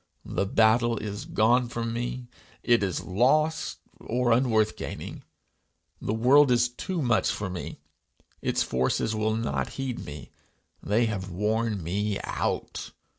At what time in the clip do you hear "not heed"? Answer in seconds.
9.35-10.03